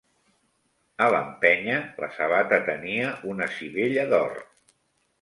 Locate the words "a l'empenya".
1.07-1.77